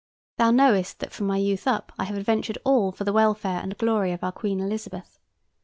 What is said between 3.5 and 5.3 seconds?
and glory of our Queen Elizabeth.